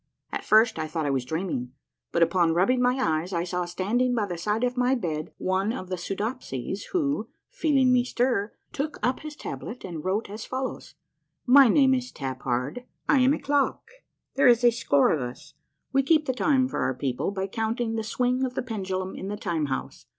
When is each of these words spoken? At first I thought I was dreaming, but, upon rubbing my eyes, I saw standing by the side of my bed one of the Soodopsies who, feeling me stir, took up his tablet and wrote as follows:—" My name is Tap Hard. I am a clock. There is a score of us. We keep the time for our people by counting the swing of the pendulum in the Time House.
At 0.31 0.43
first 0.43 0.79
I 0.79 0.87
thought 0.87 1.05
I 1.05 1.11
was 1.11 1.25
dreaming, 1.25 1.73
but, 2.11 2.23
upon 2.23 2.55
rubbing 2.55 2.81
my 2.81 2.95
eyes, 2.99 3.33
I 3.33 3.43
saw 3.43 3.65
standing 3.65 4.15
by 4.15 4.25
the 4.25 4.35
side 4.35 4.63
of 4.63 4.75
my 4.75 4.95
bed 4.95 5.31
one 5.37 5.71
of 5.71 5.89
the 5.89 5.95
Soodopsies 5.95 6.85
who, 6.85 7.29
feeling 7.51 7.93
me 7.93 8.03
stir, 8.03 8.51
took 8.73 8.97
up 9.03 9.19
his 9.19 9.35
tablet 9.35 9.83
and 9.85 10.03
wrote 10.03 10.27
as 10.27 10.43
follows:—" 10.43 10.95
My 11.59 11.67
name 11.67 11.93
is 11.93 12.11
Tap 12.11 12.41
Hard. 12.41 12.83
I 13.07 13.19
am 13.19 13.31
a 13.35 13.39
clock. 13.39 13.91
There 14.33 14.47
is 14.47 14.63
a 14.63 14.71
score 14.71 15.11
of 15.11 15.21
us. 15.21 15.53
We 15.93 16.01
keep 16.01 16.25
the 16.25 16.33
time 16.33 16.67
for 16.67 16.79
our 16.79 16.95
people 16.95 17.29
by 17.29 17.45
counting 17.45 17.93
the 17.93 18.01
swing 18.01 18.43
of 18.43 18.55
the 18.55 18.63
pendulum 18.63 19.15
in 19.15 19.27
the 19.27 19.37
Time 19.37 19.67
House. 19.67 20.07